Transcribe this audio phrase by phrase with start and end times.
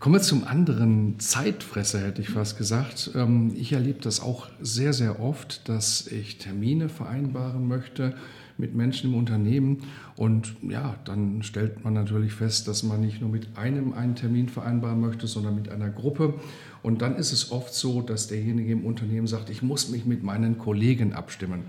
[0.00, 3.10] Kommen wir zum anderen Zeitfresser, hätte ich fast gesagt.
[3.14, 8.14] Ähm, ich erlebe das auch sehr, sehr oft, dass ich Termine vereinbaren möchte
[8.56, 9.82] mit Menschen im Unternehmen.
[10.16, 14.48] Und ja, dann stellt man natürlich fest, dass man nicht nur mit einem einen Termin
[14.48, 16.32] vereinbaren möchte, sondern mit einer Gruppe.
[16.82, 20.22] Und dann ist es oft so, dass derjenige im Unternehmen sagt, ich muss mich mit
[20.22, 21.64] meinen Kollegen abstimmen.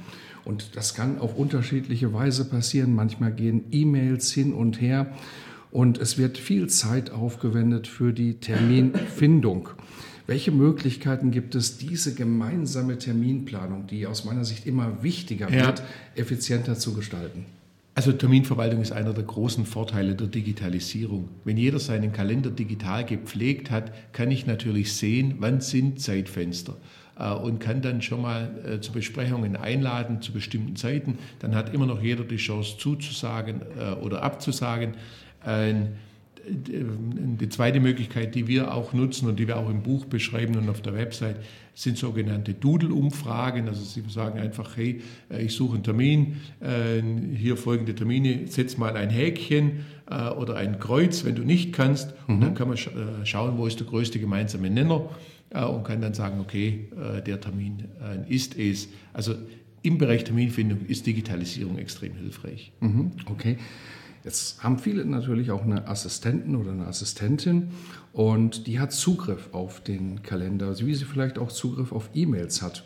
[0.46, 2.96] Und das kann auf unterschiedliche Weise passieren.
[2.96, 5.12] Manchmal gehen E-Mails hin und her.
[5.72, 9.70] Und es wird viel Zeit aufgewendet für die Terminfindung.
[10.28, 15.68] Welche Möglichkeiten gibt es, diese gemeinsame Terminplanung, die aus meiner Sicht immer wichtiger ja.
[15.68, 15.84] wird,
[16.16, 17.46] effizienter zu gestalten?
[17.94, 21.28] Also Terminverwaltung ist einer der großen Vorteile der Digitalisierung.
[21.44, 26.78] Wenn jeder seinen Kalender digital gepflegt hat, kann ich natürlich sehen, wann sind Zeitfenster
[27.20, 31.18] äh, und kann dann schon mal äh, zu Besprechungen einladen zu bestimmten Zeiten.
[31.40, 34.94] Dann hat immer noch jeder die Chance zuzusagen äh, oder abzusagen.
[36.44, 40.70] Die zweite Möglichkeit, die wir auch nutzen und die wir auch im Buch beschreiben und
[40.70, 41.38] auf der Website,
[41.74, 43.68] sind sogenannte Doodle-Umfragen.
[43.68, 47.02] Also Sie sagen einfach, hey, äh, ich suche einen Termin, äh,
[47.36, 52.14] hier folgende Termine, setz mal ein Häkchen äh, oder ein Kreuz, wenn du nicht kannst.
[52.28, 52.36] Mhm.
[52.36, 52.78] Und dann kann man
[53.26, 55.10] schauen, wo ist der größte gemeinsame Nenner
[55.54, 56.88] und kann dann sagen, okay,
[57.28, 57.84] der Termin
[58.30, 58.88] ist es.
[59.12, 59.36] Also
[59.82, 62.72] im Bereich Terminfindung ist Digitalisierung extrem hilfreich.
[62.80, 63.12] Mhm.
[63.26, 63.58] Okay.
[64.24, 67.72] Jetzt haben viele natürlich auch eine Assistenten oder eine Assistentin
[68.14, 72.84] und die hat Zugriff auf den Kalender, wie sie vielleicht auch Zugriff auf E-Mails hat.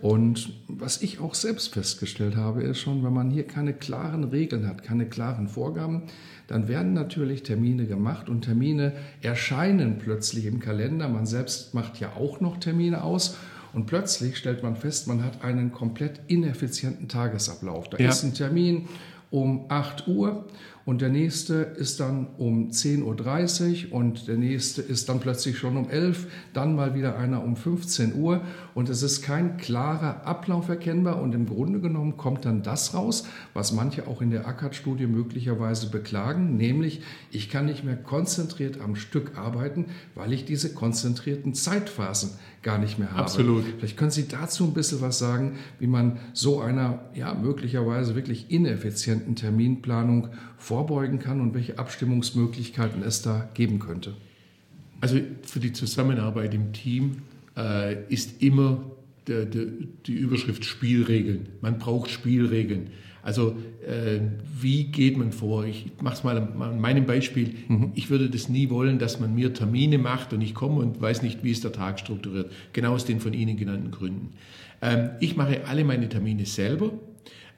[0.00, 4.66] Und was ich auch selbst festgestellt habe, ist schon, wenn man hier keine klaren Regeln
[4.66, 6.04] hat, keine klaren Vorgaben,
[6.46, 8.92] dann werden natürlich Termine gemacht und Termine
[9.22, 11.08] erscheinen plötzlich im Kalender.
[11.08, 13.36] Man selbst macht ja auch noch Termine aus
[13.72, 17.88] und plötzlich stellt man fest, man hat einen komplett ineffizienten Tagesablauf.
[17.88, 18.08] Da ja.
[18.08, 18.88] ist ein Termin
[19.30, 20.44] um 8 Uhr
[20.90, 25.76] und der nächste ist dann um 10.30 Uhr und der nächste ist dann plötzlich schon
[25.76, 28.40] um 11 Uhr, dann mal wieder einer um 15 Uhr
[28.74, 33.24] und es ist kein klarer Ablauf erkennbar und im Grunde genommen kommt dann das raus,
[33.54, 38.96] was manche auch in der ACAD-Studie möglicherweise beklagen, nämlich ich kann nicht mehr konzentriert am
[38.96, 39.86] Stück arbeiten,
[40.16, 42.30] weil ich diese konzentrierten Zeitphasen
[42.62, 43.22] gar nicht mehr habe.
[43.22, 43.64] Absolut.
[43.78, 48.50] Vielleicht können Sie dazu ein bisschen was sagen, wie man so einer ja möglicherweise wirklich
[48.50, 50.28] ineffizienten Terminplanung
[50.80, 54.14] vorbeugen kann und welche Abstimmungsmöglichkeiten es da geben könnte.
[55.02, 57.18] Also für die Zusammenarbeit im Team
[57.54, 58.82] äh, ist immer
[59.26, 59.66] der, der,
[60.06, 61.48] die Überschrift Spielregeln.
[61.60, 62.88] Man braucht Spielregeln.
[63.22, 64.20] Also äh,
[64.58, 65.66] wie geht man vor?
[65.66, 67.56] Ich mache es mal an meinem Beispiel.
[67.68, 67.92] Mhm.
[67.94, 71.20] Ich würde das nie wollen, dass man mir Termine macht und ich komme und weiß
[71.20, 72.50] nicht, wie ist der Tag strukturiert.
[72.72, 74.30] Genau aus den von Ihnen genannten Gründen.
[74.80, 76.92] Ähm, ich mache alle meine Termine selber.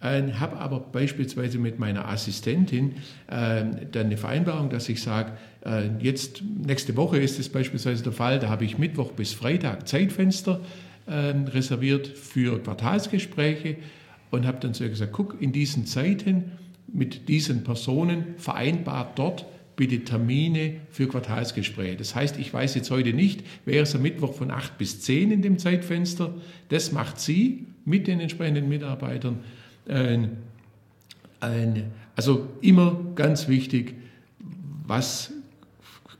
[0.03, 2.97] Äh, habe aber beispielsweise mit meiner Assistentin
[3.29, 5.33] äh, dann eine Vereinbarung, dass ich sage,
[5.65, 9.87] äh, jetzt nächste Woche ist es beispielsweise der Fall, da habe ich Mittwoch bis Freitag
[9.87, 10.61] Zeitfenster
[11.07, 13.77] äh, reserviert für Quartalsgespräche
[14.31, 16.53] und habe dann so gesagt, guck, in diesen Zeiten
[16.89, 19.47] mit diesen Personen vereinbart dort
[19.77, 21.97] bitte Termine für Quartalsgespräche.
[21.97, 25.31] Das heißt, ich weiß jetzt heute nicht, wer ist am Mittwoch von 8 bis 10
[25.31, 26.34] in dem Zeitfenster.
[26.69, 29.41] Das macht sie mit den entsprechenden Mitarbeitern.
[29.88, 30.37] Ein,
[31.41, 33.94] ein, also immer ganz wichtig,
[34.87, 35.32] was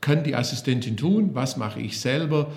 [0.01, 2.51] kann die Assistentin tun, was mache ich selber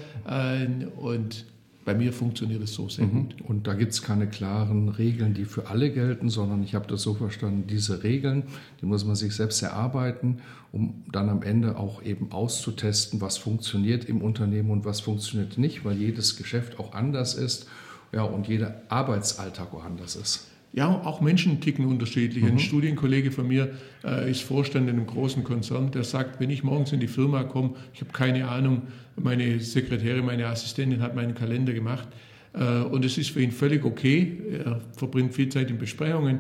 [0.98, 1.46] und
[1.86, 3.12] bei mir funktioniert es so sehr mhm.
[3.12, 3.42] gut.
[3.42, 7.04] Und da gibt es keine klaren Regeln, die für alle gelten, sondern ich habe das
[7.04, 8.44] so verstanden, diese Regeln,
[8.82, 10.40] die muss man sich selbst erarbeiten,
[10.72, 15.86] um dann am Ende auch eben auszutesten, was funktioniert im Unternehmen und was funktioniert nicht,
[15.86, 17.68] weil jedes Geschäft auch anders ist
[18.12, 20.48] ja, und jeder Arbeitsalltag auch anders ist.
[20.76, 22.44] Ja, auch Menschen ticken unterschiedlich.
[22.44, 22.52] Mhm.
[22.52, 23.70] Ein Studienkollege von mir
[24.04, 27.44] äh, ist Vorstand in einem großen Konzern, der sagt, wenn ich morgens in die Firma
[27.44, 28.82] komme, ich habe keine Ahnung,
[29.16, 32.10] meine Sekretärin, meine Assistentin hat meinen Kalender gemacht
[32.52, 34.38] äh, und es ist für ihn völlig okay.
[34.66, 36.40] Er verbringt viel Zeit in Besprechungen.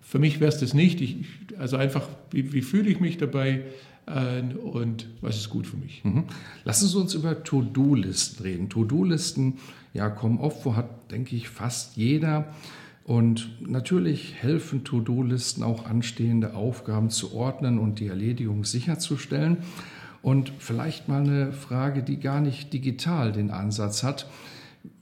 [0.00, 1.02] Für mich wäre es das nicht.
[1.02, 1.26] Ich,
[1.58, 3.64] also einfach, wie, wie fühle ich mich dabei?
[4.06, 6.02] Äh, und was ist gut für mich.
[6.02, 6.24] Mhm.
[6.64, 8.68] Lassen Sie uns über To-Do-Listen reden.
[8.70, 9.58] To-Do-Listen
[9.92, 12.54] ja, kommen oft vor, hat, denke ich, fast jeder.
[13.06, 19.58] Und natürlich helfen To-Do-Listen auch anstehende Aufgaben zu ordnen und die Erledigung sicherzustellen.
[20.22, 24.28] Und vielleicht mal eine Frage, die gar nicht digital den Ansatz hat.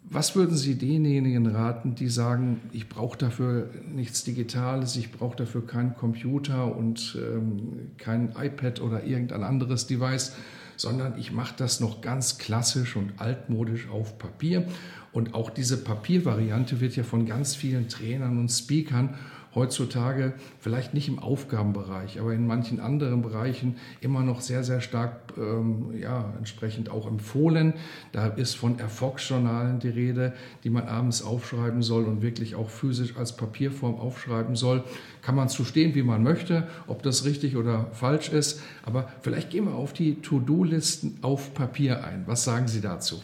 [0.03, 5.67] Was würden Sie denjenigen raten, die sagen, ich brauche dafür nichts Digitales, ich brauche dafür
[5.67, 10.37] keinen Computer und ähm, kein iPad oder irgendein anderes Device,
[10.77, 14.67] sondern ich mache das noch ganz klassisch und altmodisch auf Papier.
[15.15, 19.15] Und auch diese Papiervariante wird ja von ganz vielen Trainern und Speakern
[19.55, 25.33] heutzutage vielleicht nicht im Aufgabenbereich, aber in manchen anderen Bereichen immer noch sehr, sehr stark
[25.39, 27.75] ähm, ja, entsprechend auch empfohlen.
[28.11, 30.33] Da ist von Erfolgsjournalen die Rede,
[30.65, 34.83] die man abends aufschreiben soll und wirklich auch physisch als Papierform aufschreiben soll.
[35.23, 38.61] Kann man zu stehen, wie man möchte, ob das richtig oder falsch ist.
[38.83, 42.25] Aber vielleicht gehen wir auf die To-Do-Listen auf Papier ein.
[42.27, 43.23] Was sagen Sie dazu?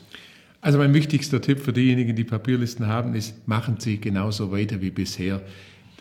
[0.62, 4.90] Also mein wichtigster Tipp für diejenigen, die Papierlisten haben, ist, machen Sie genauso weiter wie
[4.90, 5.40] bisher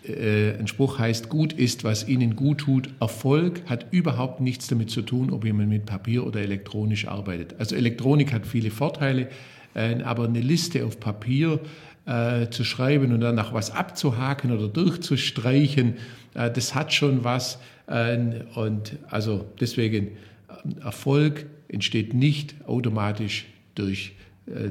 [0.05, 2.89] äh, ein Spruch heißt, gut ist, was Ihnen gut tut.
[2.99, 7.55] Erfolg hat überhaupt nichts damit zu tun, ob jemand mit Papier oder elektronisch arbeitet.
[7.57, 9.29] Also Elektronik hat viele Vorteile,
[9.75, 11.59] äh, aber eine Liste auf Papier
[12.05, 15.95] äh, zu schreiben und danach was abzuhaken oder durchzustreichen,
[16.33, 17.59] das hat schon was.
[17.87, 18.17] Äh,
[18.55, 23.45] und also deswegen, äh, Erfolg entsteht nicht automatisch
[23.75, 24.13] durch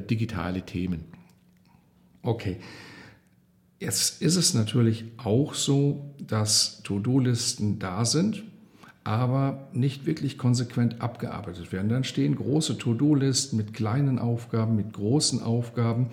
[0.09, 1.05] digitale Themen.
[2.21, 2.57] Okay.
[3.79, 8.43] Jetzt ist es natürlich auch so, dass To-Do-Listen da sind,
[9.05, 11.87] aber nicht wirklich konsequent abgearbeitet werden.
[11.87, 16.09] Dann stehen große To-Do-Listen mit kleinen Aufgaben, mit großen Aufgaben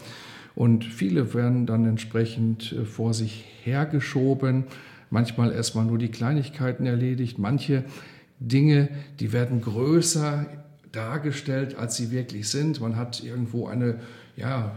[0.57, 4.65] und viele werden dann entsprechend äh, vor sich hergeschoben.
[5.11, 7.39] Manchmal erstmal nur die Kleinigkeiten erledigt.
[7.39, 7.85] Manche
[8.41, 8.89] Dinge,
[9.21, 10.47] die werden größer
[10.97, 12.81] dargestellt, als sie wirklich sind.
[12.81, 14.01] Man hat irgendwo eine
[14.37, 14.73] ja,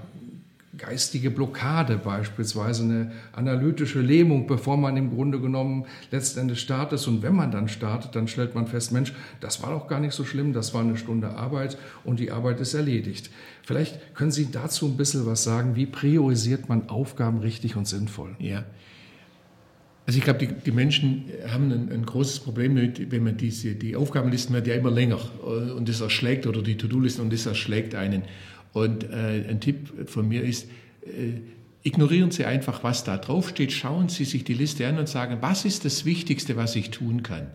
[0.78, 7.06] geistige Blockade beispielsweise, eine analytische Lähmung, bevor man im Grunde genommen letztendlich startet.
[7.08, 10.14] Und wenn man dann startet, dann stellt man fest, Mensch, das war doch gar nicht
[10.14, 13.30] so schlimm, das war eine Stunde Arbeit und die Arbeit ist erledigt.
[13.64, 18.36] Vielleicht können Sie dazu ein bisschen was sagen, wie priorisiert man Aufgaben richtig und sinnvoll?
[18.40, 18.64] Ja.
[20.10, 23.76] Also ich glaube, die, die, Menschen haben ein, ein, großes Problem mit, wenn man diese,
[23.76, 27.94] die Aufgabenlisten wird ja immer länger und das erschlägt oder die To-Do-Listen und das erschlägt
[27.94, 28.24] einen.
[28.74, 30.68] Und äh, ein Tipp von mir ist,
[31.04, 31.42] äh,
[31.84, 33.72] ignorieren Sie einfach, was da draufsteht.
[33.72, 37.22] Schauen Sie sich die Liste an und sagen, was ist das Wichtigste, was ich tun
[37.22, 37.46] kann?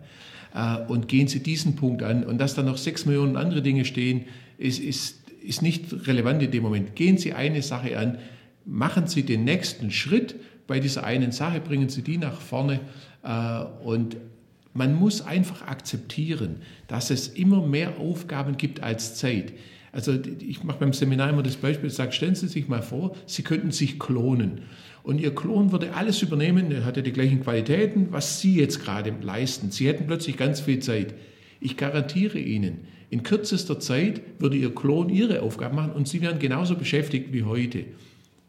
[0.53, 2.23] Äh, und gehen Sie diesen Punkt an.
[2.23, 6.51] Und dass da noch sechs Millionen andere Dinge stehen, ist, ist, ist nicht relevant in
[6.51, 6.95] dem Moment.
[6.95, 8.17] Gehen Sie eine Sache an,
[8.63, 10.35] machen Sie den nächsten Schritt
[10.67, 12.79] bei dieser einen Sache, bringen Sie die nach vorne
[13.23, 14.17] äh, und
[14.73, 16.57] man muss einfach akzeptieren,
[16.87, 19.53] dass es immer mehr Aufgaben gibt als Zeit.
[19.93, 20.13] Also
[20.45, 23.43] ich mache beim Seminar immer das Beispiel, ich sage, stellen Sie sich mal vor, Sie
[23.43, 24.63] könnten sich klonen.
[25.03, 28.83] Und Ihr Klon würde alles übernehmen, er hat ja die gleichen Qualitäten, was Sie jetzt
[28.83, 29.71] gerade leisten.
[29.71, 31.13] Sie hätten plötzlich ganz viel Zeit.
[31.61, 32.79] Ich garantiere Ihnen,
[33.09, 37.43] in kürzester Zeit würde Ihr Klon Ihre Aufgaben machen und Sie wären genauso beschäftigt wie
[37.43, 37.85] heute,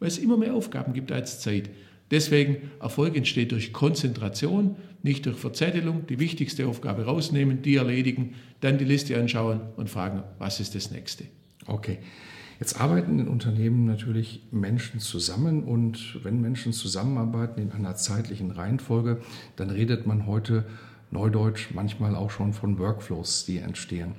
[0.01, 1.71] weil es immer mehr Aufgaben gibt als Zeit.
[2.11, 6.07] Deswegen, Erfolg entsteht durch Konzentration, nicht durch Verzettelung.
[6.07, 10.91] Die wichtigste Aufgabe rausnehmen, die erledigen, dann die Liste anschauen und fragen, was ist das
[10.91, 11.25] nächste.
[11.67, 11.99] Okay.
[12.59, 19.21] Jetzt arbeiten in Unternehmen natürlich Menschen zusammen und wenn Menschen zusammenarbeiten in einer zeitlichen Reihenfolge,
[19.57, 20.65] dann redet man heute
[21.11, 24.13] neudeutsch manchmal auch schon von Workflows, die entstehen.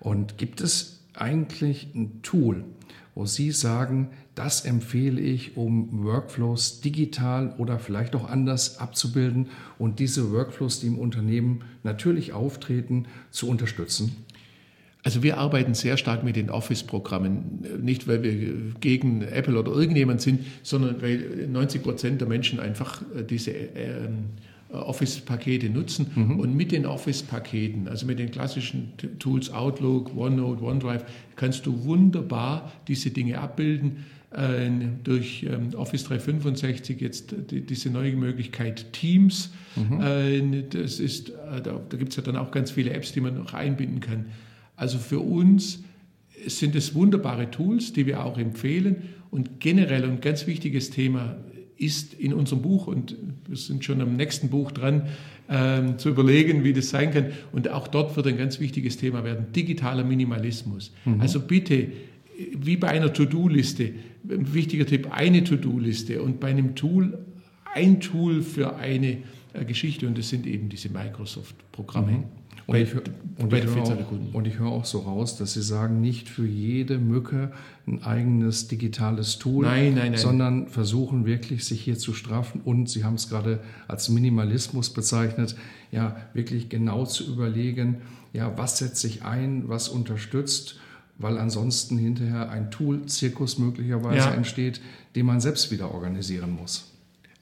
[0.00, 2.64] Und gibt es eigentlich ein Tool,
[3.14, 9.98] wo Sie sagen, das empfehle ich, um Workflows digital oder vielleicht auch anders abzubilden und
[9.98, 14.16] diese Workflows, die im Unternehmen natürlich auftreten, zu unterstützen?
[15.04, 20.20] Also wir arbeiten sehr stark mit den Office-Programmen, nicht weil wir gegen Apple oder irgendjemand
[20.20, 24.26] sind, sondern weil 90 Prozent der Menschen einfach äh, diese ähm,
[24.72, 26.10] Office-Pakete nutzen.
[26.14, 26.40] Mhm.
[26.40, 31.04] Und mit den Office-Paketen, also mit den klassischen Tools Outlook, OneNote, OneDrive,
[31.36, 34.04] kannst du wunderbar diese Dinge abbilden.
[34.30, 34.70] Äh,
[35.04, 39.50] durch ähm, Office 365 jetzt diese neue Möglichkeit Teams.
[39.76, 40.00] Mhm.
[40.00, 43.34] Äh, das ist, da, da gibt es ja dann auch ganz viele Apps, die man
[43.34, 44.26] noch einbinden kann.
[44.74, 45.84] Also für uns
[46.46, 49.02] sind es wunderbare Tools, die wir auch empfehlen.
[49.30, 51.36] Und generell ein ganz wichtiges Thema
[51.82, 55.08] ist in unserem Buch, und wir sind schon am nächsten Buch dran,
[55.48, 57.26] ähm, zu überlegen, wie das sein kann.
[57.52, 60.92] Und auch dort wird ein ganz wichtiges Thema werden, digitaler Minimalismus.
[61.04, 61.20] Mhm.
[61.20, 61.88] Also bitte,
[62.56, 63.92] wie bei einer To-Do-Liste,
[64.30, 67.18] ein wichtiger Tipp, eine To-Do-Liste und bei einem Tool
[67.74, 69.18] ein Tool für eine
[69.52, 72.12] äh, Geschichte und das sind eben diese Microsoft-Programme.
[72.12, 72.24] Mhm.
[72.66, 76.28] Und, ich, und, ich auch, und ich höre auch so raus, dass Sie sagen, nicht
[76.28, 77.52] für jede Mücke
[77.86, 80.20] ein eigenes digitales Tool, nein, nein, nein.
[80.20, 85.56] sondern versuchen wirklich, sich hier zu straffen und Sie haben es gerade als Minimalismus bezeichnet,
[85.90, 87.98] ja, wirklich genau zu überlegen,
[88.32, 90.78] ja, was setzt sich ein, was unterstützt,
[91.18, 94.34] weil ansonsten hinterher ein Tool-Zirkus möglicherweise ja.
[94.34, 94.80] entsteht,
[95.14, 96.91] den man selbst wieder organisieren muss.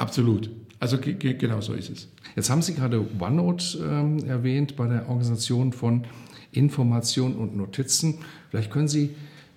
[0.01, 0.49] Absolut.
[0.79, 2.09] Also genau so ist es.
[2.35, 6.05] Jetzt haben Sie gerade OneNote ähm, erwähnt bei der Organisation von
[6.53, 8.15] Informationen und Notizen.
[8.49, 9.11] Vielleicht können Sie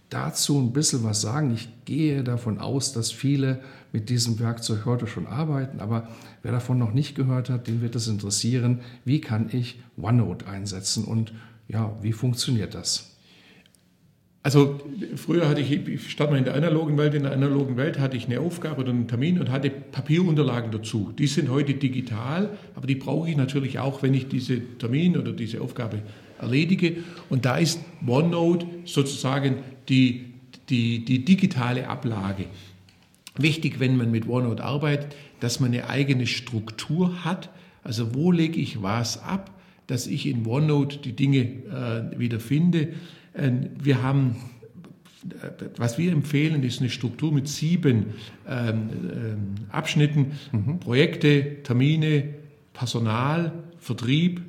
[0.09, 1.53] dazu ein bisschen was sagen.
[1.53, 3.62] Ich gehe davon aus, dass viele
[3.93, 6.09] mit diesem Werkzeug heute schon arbeiten, aber
[6.41, 8.81] wer davon noch nicht gehört hat, den wird es interessieren.
[9.05, 11.31] Wie kann ich OneNote einsetzen und
[11.69, 13.12] ja, wie funktioniert das?
[14.45, 14.81] Also
[15.15, 18.17] früher hatte ich, ich starte mal in der analogen Welt, in der analogen Welt hatte
[18.17, 21.13] ich eine Aufgabe oder einen Termin und hatte Papierunterlagen dazu.
[21.17, 25.31] Die sind heute digital, aber die brauche ich natürlich auch, wenn ich diese Termin oder
[25.31, 26.01] diese Aufgabe
[26.39, 26.97] erledige.
[27.29, 30.25] Und da ist OneNote sozusagen die,
[30.67, 32.43] die, die digitale Ablage.
[33.38, 37.50] Wichtig, wenn man mit OneNote arbeitet, dass man eine eigene Struktur hat.
[37.81, 39.51] Also wo lege ich was ab,
[39.88, 42.89] dass ich in OneNote die Dinge äh, wieder finde
[43.35, 44.35] wir haben,
[45.29, 48.13] äh, was wir empfehlen, ist eine Struktur mit sieben
[48.47, 50.33] ähm, ähm, Abschnitten.
[50.51, 50.79] Mhm.
[50.79, 52.25] Projekte, Termine,
[52.73, 54.41] Personal, Vertrieb,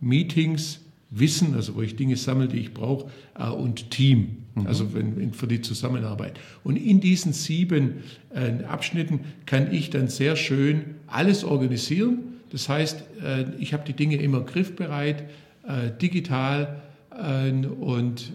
[0.00, 0.80] Meetings,
[1.10, 4.66] Wissen, also wo ich Dinge sammle, die ich brauche, äh, und Team, mhm.
[4.66, 6.38] also wenn, für die Zusammenarbeit.
[6.64, 8.02] Und in diesen sieben
[8.34, 12.18] äh, Abschnitten kann ich dann sehr schön alles organisieren.
[12.50, 15.24] Das heißt, äh, ich habe die Dinge immer griffbereit,
[15.66, 16.82] äh, digital,
[17.18, 18.32] und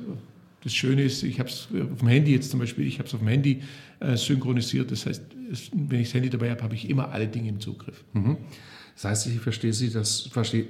[0.63, 3.13] das Schöne ist, ich habe es auf dem Handy jetzt zum Beispiel, ich habe es
[3.13, 3.61] auf dem Handy
[3.99, 4.91] äh, synchronisiert.
[4.91, 5.21] Das heißt,
[5.73, 8.03] wenn ich das Handy dabei habe, habe ich immer alle Dinge im Zugriff.
[8.13, 8.37] Mhm.
[8.95, 10.67] Das heißt, ich verstehe Sie, das verstehe,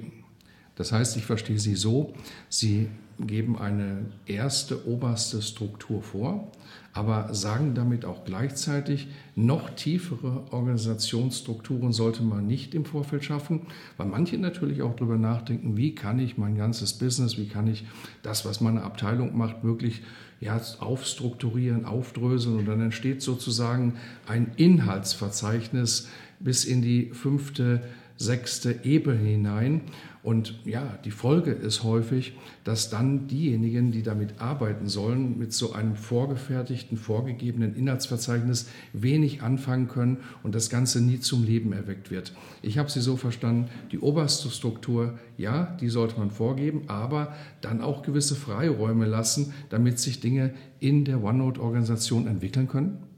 [0.74, 2.12] das heißt, ich verstehe Sie so,
[2.48, 6.50] Sie geben eine erste oberste Struktur vor,
[6.92, 13.62] aber sagen damit auch gleichzeitig, noch tiefere Organisationsstrukturen sollte man nicht im Vorfeld schaffen,
[13.96, 17.84] weil manche natürlich auch darüber nachdenken, wie kann ich mein ganzes Business, wie kann ich
[18.22, 20.02] das, was meine Abteilung macht, wirklich
[20.40, 22.58] ja, aufstrukturieren, aufdröseln.
[22.58, 23.94] Und dann entsteht sozusagen
[24.26, 27.82] ein Inhaltsverzeichnis bis in die fünfte,
[28.16, 29.82] sechste Ebene hinein.
[30.22, 32.32] Und ja, die Folge ist häufig,
[32.64, 39.86] dass dann diejenigen, die damit arbeiten sollen, mit so einem vorgefertigten, vorgegebenen Inhaltsverzeichnis wenig anfangen
[39.86, 42.32] können und das Ganze nie zum Leben erweckt wird.
[42.62, 47.82] Ich habe Sie so verstanden, die oberste Struktur, ja, die sollte man vorgeben, aber dann
[47.82, 53.13] auch gewisse Freiräume lassen, damit sich Dinge in der OneNote-Organisation entwickeln können?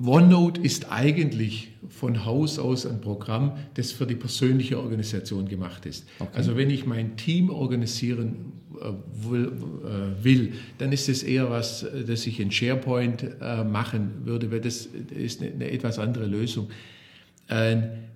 [0.00, 6.06] OneNote ist eigentlich von Haus aus ein Programm, das für die persönliche Organisation gemacht ist.
[6.20, 6.30] Okay.
[6.34, 8.92] Also wenn ich mein Team organisieren äh,
[9.28, 9.52] will,
[9.84, 14.60] äh, will, dann ist es eher was, äh, das ich in SharePoint machen würde, weil
[14.60, 16.68] das ist eine, eine etwas andere Lösung.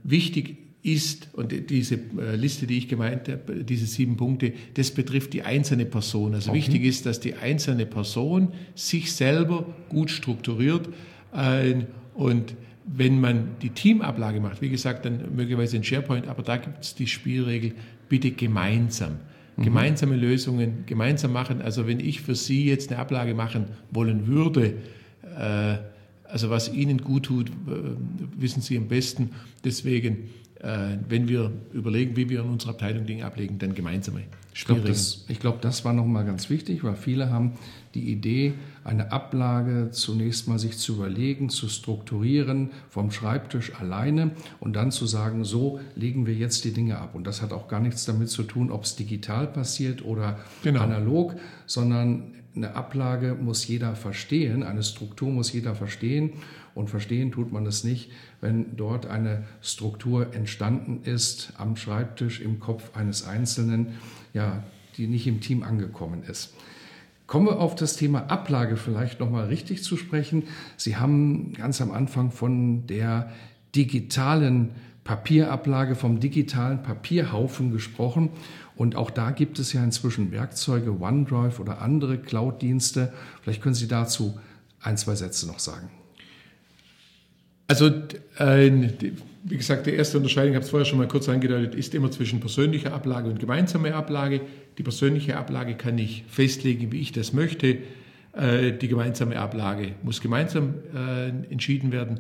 [0.05, 1.99] Wichtig ist, und diese
[2.37, 6.35] Liste, die ich gemeint habe, diese sieben Punkte, das betrifft die einzelne Person.
[6.35, 6.59] Also okay.
[6.59, 10.89] wichtig ist, dass die einzelne Person sich selber gut strukturiert,
[12.15, 16.83] und wenn man die Teamablage macht, wie gesagt, dann möglicherweise in SharePoint, aber da gibt
[16.83, 17.73] es die Spielregel,
[18.09, 19.19] bitte gemeinsam.
[19.57, 19.62] Mhm.
[19.62, 21.62] Gemeinsame Lösungen gemeinsam machen.
[21.62, 24.75] Also wenn ich für Sie jetzt eine Ablage machen wollen würde,
[25.39, 25.77] äh,
[26.33, 27.53] also was Ihnen gut tut, äh,
[28.39, 29.31] wissen Sie am besten.
[29.65, 34.23] Deswegen, äh, wenn wir überlegen, wie wir in unserer Abteilung Dinge ablegen, dann gemeinsame
[34.55, 34.55] Spielregeln.
[34.55, 37.53] Ich glaube, das, glaub, das war nochmal ganz wichtig, weil viele haben
[37.95, 44.75] die Idee, eine Ablage zunächst mal sich zu überlegen, zu strukturieren vom Schreibtisch alleine und
[44.75, 47.15] dann zu sagen, so legen wir jetzt die Dinge ab.
[47.15, 50.81] Und das hat auch gar nichts damit zu tun, ob es digital passiert oder genau.
[50.81, 51.37] analog,
[51.67, 56.35] sondern eine Ablage muss jeder verstehen, eine Struktur muss jeder verstehen.
[56.75, 62.61] Und verstehen tut man es nicht, wenn dort eine Struktur entstanden ist am Schreibtisch, im
[62.61, 63.99] Kopf eines Einzelnen,
[64.33, 64.63] ja,
[64.97, 66.55] die nicht im Team angekommen ist.
[67.27, 70.45] Kommen wir auf das Thema Ablage vielleicht nochmal richtig zu sprechen.
[70.77, 73.33] Sie haben ganz am Anfang von der
[73.75, 74.71] digitalen
[75.05, 78.31] Papierablage, vom digitalen Papierhaufen gesprochen.
[78.83, 83.12] Und auch da gibt es ja inzwischen Werkzeuge, OneDrive oder andere Cloud-Dienste.
[83.41, 84.41] Vielleicht können Sie dazu
[84.81, 85.89] ein, zwei Sätze noch sagen.
[87.69, 87.87] Also,
[88.39, 88.73] äh,
[89.45, 92.11] wie gesagt, die erste Unterscheidung, ich habe es vorher schon mal kurz angedeutet, ist immer
[92.11, 94.41] zwischen persönlicher Ablage und gemeinsamer Ablage.
[94.79, 97.79] Die persönliche Ablage kann ich festlegen, wie ich das möchte.
[98.33, 102.19] Äh, die gemeinsame Ablage muss gemeinsam äh, entschieden werden.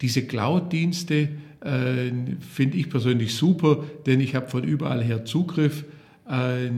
[0.00, 1.28] Diese Cloud-Dienste
[1.60, 5.84] finde ich persönlich super, denn ich habe von überall her Zugriff
[6.28, 6.70] äh,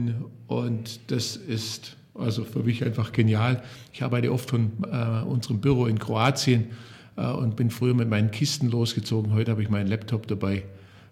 [0.47, 3.63] und das ist also für mich einfach genial.
[3.93, 6.67] Ich arbeite oft von äh, unserem Büro in Kroatien
[7.15, 9.33] äh, und bin früher mit meinen Kisten losgezogen.
[9.33, 10.63] Heute habe ich meinen Laptop dabei.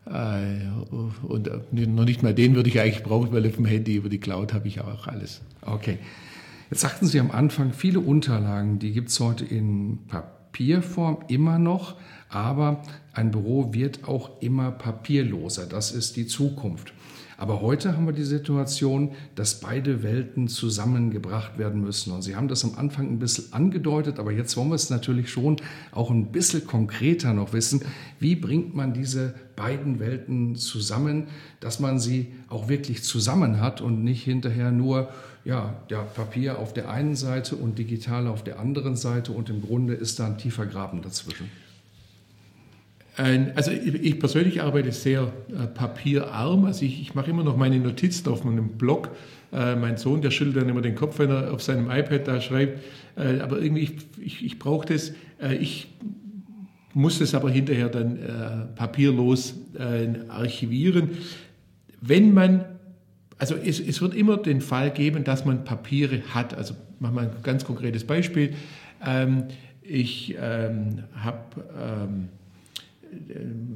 [0.06, 0.68] Äh,
[1.28, 4.10] und äh, noch nicht mal den würde ich eigentlich brauchen, weil auf dem Handy über
[4.10, 5.42] die Cloud habe ich auch alles.
[5.62, 6.00] Okay.
[6.70, 11.96] Jetzt sagten Sie am Anfang, viele Unterlagen, die gibt es heute in Papierform immer noch,
[12.30, 15.66] aber ein Büro wird auch immer papierloser.
[15.66, 16.94] Das ist die Zukunft.
[17.40, 22.12] Aber heute haben wir die Situation, dass beide Welten zusammengebracht werden müssen.
[22.12, 25.32] Und Sie haben das am Anfang ein bisschen angedeutet, aber jetzt wollen wir es natürlich
[25.32, 25.56] schon
[25.94, 27.82] auch ein bisschen konkreter noch wissen.
[28.20, 31.28] Wie bringt man diese beiden Welten zusammen,
[31.62, 35.08] dass man sie auch wirklich zusammen hat und nicht hinterher nur
[35.46, 39.62] ja, der Papier auf der einen Seite und digital auf der anderen Seite und im
[39.62, 41.50] Grunde ist da ein tiefer Graben dazwischen.
[43.20, 46.64] Also ich persönlich arbeite sehr äh, papierarm.
[46.64, 49.10] Also ich, ich, mache immer noch meine Notizen auf meinem Blog.
[49.52, 52.40] Äh, mein Sohn, der schüttelt dann immer den Kopf, wenn er auf seinem iPad da
[52.40, 52.80] schreibt.
[53.18, 55.12] Äh, aber irgendwie, ich, ich, ich brauche das.
[55.42, 55.88] Äh, ich
[56.94, 61.10] muss das aber hinterher dann äh, papierlos äh, archivieren.
[62.00, 62.64] Wenn man,
[63.38, 66.54] also es, es, wird immer den Fall geben, dass man Papiere hat.
[66.54, 68.54] Also machen wir ein ganz konkretes Beispiel.
[69.06, 69.44] Ähm,
[69.82, 71.66] ich ähm, habe...
[71.78, 72.30] Ähm,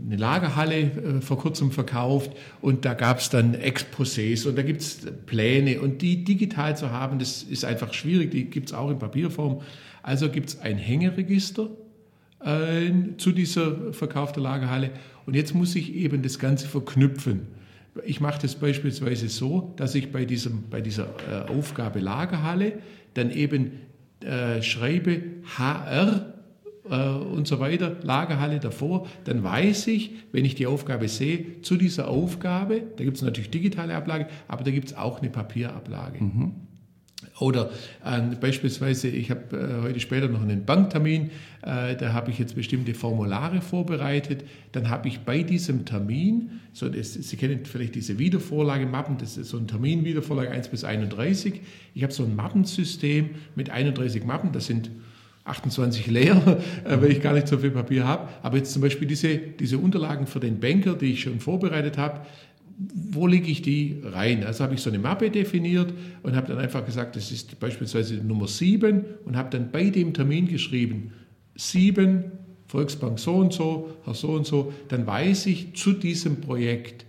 [0.06, 4.82] eine Lagerhalle äh, vor kurzem verkauft und da gab es dann Exposés und da gibt
[4.82, 8.90] es Pläne und die digital zu haben, das ist einfach schwierig, die gibt es auch
[8.90, 9.62] in Papierform.
[10.02, 11.70] Also gibt es ein Hängeregister
[12.44, 14.92] äh, zu dieser verkauften Lagerhalle
[15.26, 17.48] und jetzt muss ich eben das Ganze verknüpfen.
[18.06, 22.74] Ich mache das beispielsweise so, dass ich bei, diesem, bei dieser äh, Aufgabe Lagerhalle
[23.14, 23.72] dann eben
[24.22, 25.22] äh, schreibe
[25.58, 26.33] HR
[26.84, 32.10] und so weiter, Lagerhalle davor, dann weiß ich, wenn ich die Aufgabe sehe, zu dieser
[32.10, 36.22] Aufgabe, da gibt es natürlich digitale Ablage, aber da gibt es auch eine Papierablage.
[36.22, 36.52] Mhm.
[37.40, 37.72] Oder
[38.06, 42.56] äh, beispielsweise, ich habe äh, heute später noch einen Banktermin, äh, da habe ich jetzt
[42.56, 44.44] bestimmte Formulare vorbereitet.
[44.72, 49.50] Dann habe ich bei diesem Termin, so das, Sie kennen vielleicht diese Wiedervorlagemappen, das ist
[49.50, 51.62] so ein Termin, Wiedervorlage 1 bis 31.
[51.96, 54.92] Ich habe so ein Mappensystem mit 31 Mappen, das sind
[55.46, 58.30] 28 leer, weil ich gar nicht so viel Papier habe.
[58.42, 62.22] Aber jetzt zum Beispiel diese, diese Unterlagen für den Banker, die ich schon vorbereitet habe,
[62.94, 64.44] wo lege ich die rein?
[64.44, 68.16] Also habe ich so eine Mappe definiert und habe dann einfach gesagt, das ist beispielsweise
[68.16, 71.12] Nummer 7 und habe dann bei dem Termin geschrieben,
[71.56, 72.24] 7,
[72.68, 77.06] Volksbank so und so, Herr so und so, dann weiß ich, zu diesem Projekt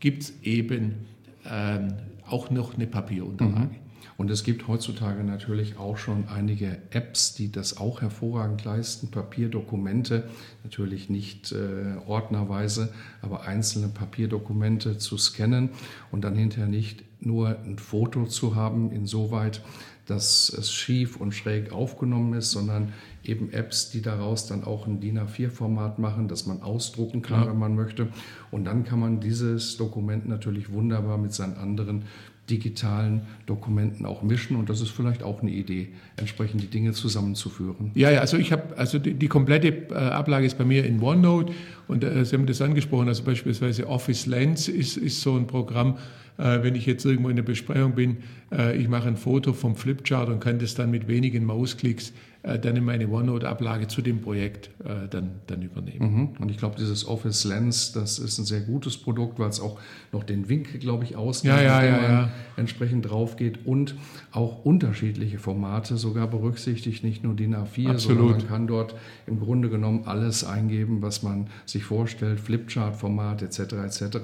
[0.00, 1.06] gibt es eben
[1.48, 1.94] ähm,
[2.26, 3.74] auch noch eine Papierunterlage.
[3.74, 3.87] Mhm.
[4.18, 9.12] Und es gibt heutzutage natürlich auch schon einige Apps, die das auch hervorragend leisten.
[9.12, 10.28] Papierdokumente,
[10.64, 15.70] natürlich nicht äh, ordnerweise, aber einzelne Papierdokumente zu scannen
[16.10, 19.62] und dann hinterher nicht nur ein Foto zu haben, insoweit,
[20.06, 24.98] dass es schief und schräg aufgenommen ist, sondern eben Apps, die daraus dann auch ein
[24.98, 27.48] DIN A4-Format machen, dass man ausdrucken kann, ja.
[27.48, 28.08] wenn man möchte.
[28.50, 32.04] Und dann kann man dieses Dokument natürlich wunderbar mit seinen anderen
[32.50, 34.56] digitalen Dokumenten auch mischen.
[34.56, 37.90] Und das ist vielleicht auch eine Idee, entsprechend die Dinge zusammenzuführen.
[37.94, 41.02] Ja, ja, also ich habe, also die, die, komplette äh, Ablage ist bei mir in
[41.02, 41.52] OneNote.
[41.86, 45.98] Und äh, Sie haben das angesprochen, also beispielsweise Office Lens ist, ist so ein Programm,
[46.38, 48.18] äh, wenn ich jetzt irgendwo in der Besprechung bin,
[48.52, 52.76] äh, ich mache ein Foto vom Flipchart und kann das dann mit wenigen Mausklicks dann
[52.76, 56.14] in meine OneNote-Ablage zu dem Projekt äh, dann, dann übernehmen.
[56.14, 56.28] Mhm.
[56.38, 59.78] Und ich glaube, dieses Office Lens, das ist ein sehr gutes Produkt, weil es auch
[60.12, 62.30] noch den Winkel, glaube ich, ausnimmt, ja, ja, ja, ja.
[62.56, 63.96] entsprechend drauf geht und
[64.30, 68.00] auch unterschiedliche Formate sogar berücksichtigt, nicht nur DIN A4, Absolut.
[68.00, 68.94] sondern man kann dort
[69.26, 73.58] im Grunde genommen alles eingeben, was man sich vorstellt, Flipchart-Format etc.
[73.84, 74.18] etc.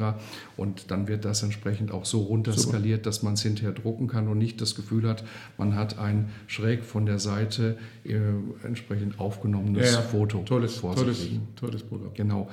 [0.57, 4.39] Und dann wird das entsprechend auch so runterskaliert, dass man es hinterher drucken kann und
[4.39, 5.25] nicht das Gefühl hat,
[5.59, 8.19] man hat ein schräg von der Seite äh,
[8.65, 10.03] entsprechend aufgenommenes ja, ja.
[10.03, 10.43] Foto.
[10.45, 12.11] Tolles, tolles, tolles Programm.
[12.15, 12.51] Genau.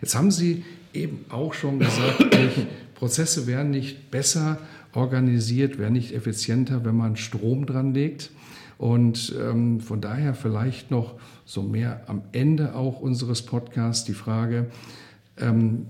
[0.00, 2.36] Jetzt haben Sie eben auch schon gesagt,
[2.94, 4.58] Prozesse werden nicht besser
[4.92, 8.30] organisiert, werden nicht effizienter, wenn man Strom dran legt.
[8.78, 11.14] Und ähm, von daher vielleicht noch
[11.44, 14.70] so mehr am Ende auch unseres Podcasts die Frage,
[15.38, 15.86] ähm,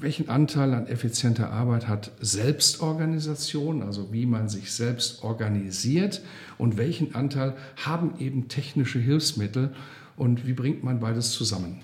[0.00, 6.22] welchen Anteil an effizienter Arbeit hat Selbstorganisation, also wie man sich selbst organisiert
[6.58, 9.74] und welchen Anteil haben eben technische Hilfsmittel
[10.16, 11.80] und wie bringt man beides zusammen?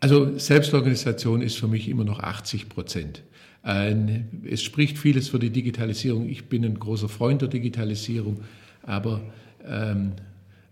[0.00, 3.22] Also Selbstorganisation ist für mich immer noch 80 Prozent.
[3.62, 6.28] Es spricht vieles für die Digitalisierung.
[6.28, 8.40] Ich bin ein großer Freund der Digitalisierung,
[8.82, 9.20] aber
[9.64, 10.12] ähm,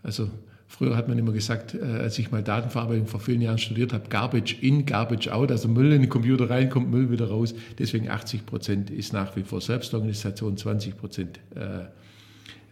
[0.03, 0.29] also
[0.71, 4.09] Früher hat man immer gesagt, äh, als ich mal Datenverarbeitung vor vielen Jahren studiert habe,
[4.09, 7.55] Garbage in, Garbage out, also Müll in den Computer rein, kommt Müll wieder raus.
[7.81, 11.81] Deswegen 80 Prozent ist nach wie vor Selbstorganisation, 20 Prozent äh,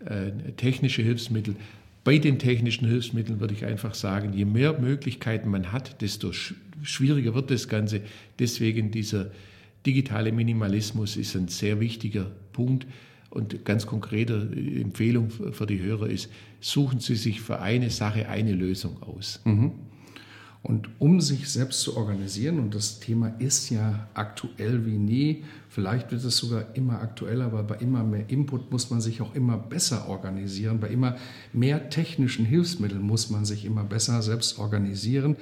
[0.09, 1.57] äh, technische Hilfsmittel.
[2.05, 7.35] Bei den technischen Hilfsmitteln würde ich einfach sagen, je mehr Möglichkeiten man hat, desto schwieriger
[7.35, 8.01] wird das Ganze.
[8.39, 9.33] Deswegen dieser
[9.85, 12.87] digitale Minimalismus ist ein sehr wichtiger Punkt.
[13.31, 14.49] Und ganz konkrete
[14.81, 19.41] Empfehlung für die Hörer ist, suchen Sie sich für eine Sache eine Lösung aus.
[19.45, 19.73] Mhm.
[20.63, 26.11] Und um sich selbst zu organisieren, und das Thema ist ja aktuell wie nie, vielleicht
[26.11, 29.57] wird es sogar immer aktueller, aber bei immer mehr Input muss man sich auch immer
[29.57, 31.17] besser organisieren, bei immer
[31.53, 35.37] mehr technischen Hilfsmitteln muss man sich immer besser selbst organisieren.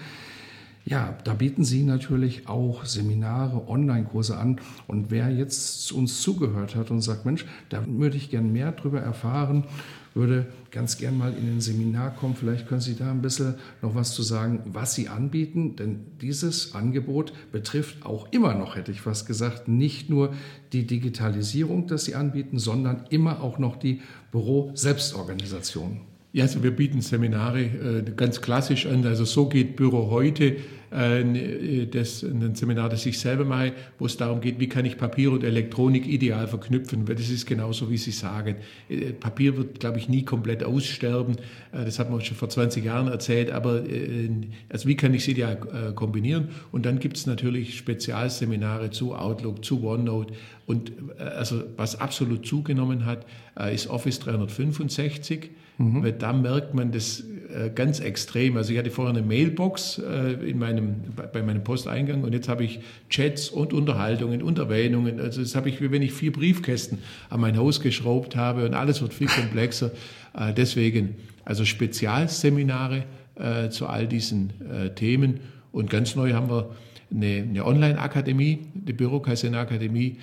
[0.89, 4.61] Ja, da bieten Sie natürlich auch Seminare, Online-Kurse an.
[4.87, 9.01] Und wer jetzt uns zugehört hat und sagt, Mensch, da würde ich gern mehr drüber
[9.01, 9.65] erfahren,
[10.15, 12.37] würde ganz gern mal in ein Seminar kommen.
[12.37, 15.75] Vielleicht können Sie da ein bisschen noch was zu sagen, was Sie anbieten.
[15.75, 20.35] Denn dieses Angebot betrifft auch immer noch, hätte ich fast gesagt, nicht nur
[20.73, 26.03] die Digitalisierung, das Sie anbieten, sondern immer auch noch die Büro-Selbstorganisation.
[26.33, 29.05] Ja, also wir bieten Seminare äh, ganz klassisch an.
[29.07, 30.59] Also so geht Büro heute.
[30.91, 34.97] Äh, das, ein Seminar, das ich selber mache, wo es darum geht, wie kann ich
[34.97, 37.09] Papier und Elektronik ideal verknüpfen.
[37.09, 38.57] Weil das ist genauso, wie Sie sagen.
[38.89, 41.37] Äh, Papier wird, glaube ich, nie komplett aussterben.
[41.73, 43.51] Äh, das hat man schon vor 20 Jahren erzählt.
[43.51, 44.31] Aber äh,
[44.69, 46.49] also wie kann ich es ideal äh, kombinieren?
[46.73, 50.35] Und dann gibt es natürlich Spezialseminare zu Outlook, zu OneNote.
[50.67, 53.27] Und äh, also was absolut zugenommen hat,
[53.73, 55.51] ist Office 365.
[55.79, 56.03] Mhm.
[56.03, 57.25] Weil da merkt man das äh,
[57.75, 58.57] ganz extrem.
[58.57, 60.97] Also ich hatte vorher eine Mailbox äh, in meinem,
[61.33, 65.21] bei meinem Posteingang und jetzt habe ich Chats und Unterhaltungen und Erwähnungen.
[65.21, 66.99] Also das habe ich, wie wenn ich vier Briefkästen
[67.31, 69.91] an mein Haus geschraubt habe und alles wird viel komplexer.
[70.35, 73.05] Äh, deswegen, also Spezialseminare
[73.69, 74.51] zu all diesen
[74.95, 75.41] Themen.
[75.71, 76.71] Und ganz neu haben wir
[77.11, 80.21] eine, eine Online-Akademie, die Bürokaizen-Akademie, äh,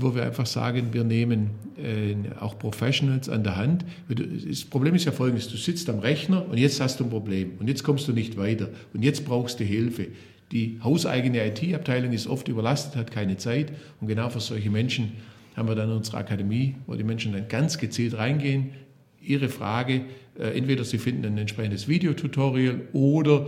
[0.00, 3.84] wo wir einfach sagen, wir nehmen äh, auch Professionals an der Hand.
[4.08, 7.52] Das Problem ist ja folgendes, du sitzt am Rechner und jetzt hast du ein Problem
[7.58, 10.06] und jetzt kommst du nicht weiter und jetzt brauchst du Hilfe.
[10.52, 15.12] Die hauseigene IT-Abteilung ist oft überlastet, hat keine Zeit und genau für solche Menschen
[15.54, 18.70] haben wir dann unsere Akademie, wo die Menschen dann ganz gezielt reingehen,
[19.20, 20.06] ihre Frage,
[20.38, 23.46] äh, entweder sie finden ein entsprechendes Videotutorial oder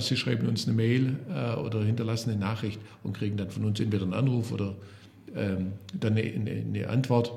[0.00, 1.16] sie schreiben uns eine Mail
[1.64, 4.74] oder hinterlassen eine Nachricht und kriegen dann von uns entweder einen Anruf oder
[5.36, 7.32] ähm, dann eine, eine Antwort,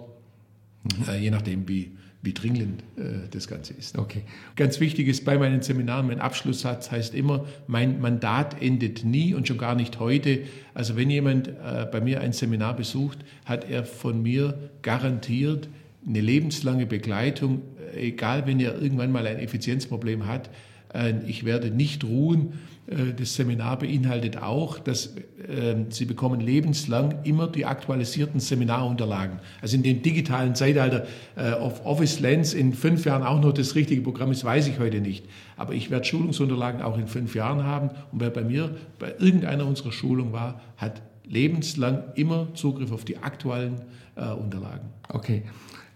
[0.84, 1.10] mhm.
[1.10, 3.98] äh, je nachdem, wie, wie dringend äh, das Ganze ist.
[3.98, 4.22] Okay.
[4.56, 9.48] Ganz wichtig ist bei meinen Seminaren, mein Abschlusssatz heißt immer, mein Mandat endet nie und
[9.48, 10.42] schon gar nicht heute.
[10.74, 15.68] Also wenn jemand äh, bei mir ein Seminar besucht, hat er von mir garantiert
[16.08, 17.62] eine lebenslange Begleitung,
[17.96, 20.50] äh, egal wenn er irgendwann mal ein Effizienzproblem hat.
[20.94, 22.54] Äh, ich werde nicht ruhen
[22.88, 25.16] äh, das Seminar beinhaltet auch, dass
[25.48, 29.40] ähm, Sie bekommen lebenslang immer die aktualisierten Seminarunterlagen.
[29.62, 33.76] Also in dem digitalen Zeitalter, äh, auf Office Lens in fünf Jahren auch noch das
[33.76, 35.26] richtige Programm ist, weiß ich heute nicht.
[35.58, 37.90] Aber ich werde Schulungsunterlagen auch in fünf Jahren haben.
[38.12, 43.18] Und wer bei mir bei irgendeiner unserer Schulungen war, hat lebenslang immer Zugriff auf die
[43.18, 43.82] aktuellen
[44.16, 44.90] äh, Unterlagen.
[45.10, 45.44] Okay.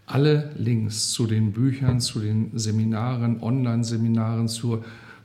[0.07, 4.83] Alle Links zu den Büchern, zu den Seminaren, Online-Seminaren, zur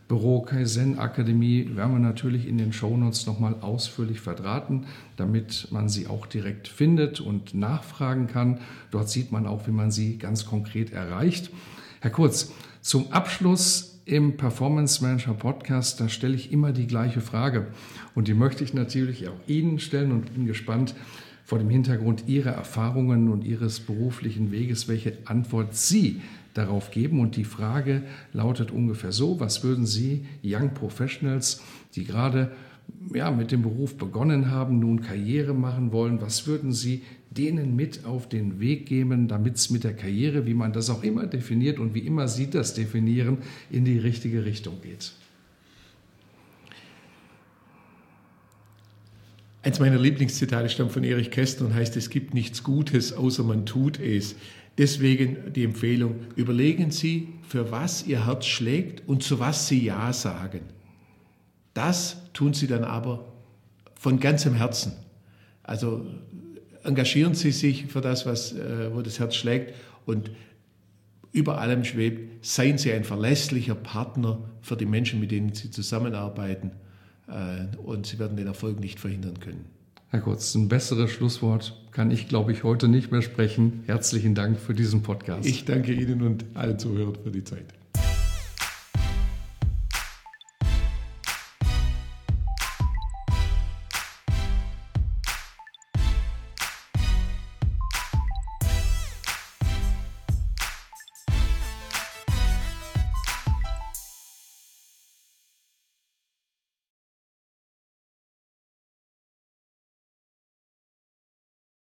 [0.09, 6.09] Büro Kaizen Akademie werden wir natürlich in den Shownotes nochmal ausführlich verdrahten, damit man sie
[6.09, 8.59] auch direkt findet und nachfragen kann.
[8.91, 11.51] Dort sieht man auch, wie man sie ganz konkret erreicht.
[12.01, 17.69] Herr Kurz, zum Abschluss im Performance Manager Podcast, da stelle ich immer die gleiche Frage
[18.15, 20.95] und die möchte ich natürlich auch Ihnen stellen und bin gespannt,
[21.51, 26.21] vor dem Hintergrund Ihrer Erfahrungen und Ihres beruflichen Weges, welche Antwort Sie
[26.55, 27.19] darauf geben.
[27.19, 31.61] Und die Frage lautet ungefähr so, was würden Sie Young Professionals,
[31.97, 32.53] die gerade
[33.13, 38.05] ja, mit dem Beruf begonnen haben, nun Karriere machen wollen, was würden Sie denen mit
[38.05, 41.81] auf den Weg geben, damit es mit der Karriere, wie man das auch immer definiert
[41.81, 43.39] und wie immer Sie das definieren,
[43.73, 45.15] in die richtige Richtung geht?
[49.63, 53.67] Eins meiner Lieblingszitate stammt von Erich Kästner und heißt, es gibt nichts Gutes, außer man
[53.67, 54.35] tut es.
[54.79, 60.15] Deswegen die Empfehlung, überlegen Sie, für was Ihr Herz schlägt und zu was Sie Ja
[60.15, 60.61] sagen.
[61.75, 63.33] Das tun Sie dann aber
[63.97, 64.93] von ganzem Herzen.
[65.63, 66.07] Also
[66.83, 69.75] engagieren Sie sich für das, was, äh, wo das Herz schlägt
[70.07, 70.31] und
[71.33, 76.73] über allem schwebt, seien Sie ein verlässlicher Partner für die Menschen, mit denen Sie zusammenarbeiten
[77.85, 79.65] und Sie werden den Erfolg nicht verhindern können.
[80.09, 83.85] Herr Kurz, ein besseres Schlusswort kann ich, glaube ich, heute nicht mehr sprechen.
[83.87, 85.47] Herzlichen Dank für diesen Podcast.
[85.49, 87.67] Ich danke Ihnen und allen Zuhörern für die Zeit.